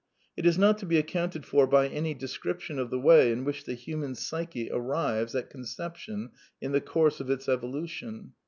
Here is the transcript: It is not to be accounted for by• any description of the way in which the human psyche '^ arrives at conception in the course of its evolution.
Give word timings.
It 0.35 0.47
is 0.47 0.57
not 0.57 0.79
to 0.79 0.87
be 0.87 0.97
accounted 0.97 1.45
for 1.45 1.67
by• 1.67 1.87
any 1.93 2.15
description 2.15 2.79
of 2.79 2.89
the 2.89 2.97
way 2.97 3.31
in 3.31 3.43
which 3.43 3.65
the 3.65 3.75
human 3.75 4.15
psyche 4.15 4.67
'^ 4.69 4.69
arrives 4.73 5.35
at 5.35 5.51
conception 5.51 6.31
in 6.59 6.71
the 6.71 6.81
course 6.81 7.19
of 7.19 7.29
its 7.29 7.47
evolution. 7.47 8.33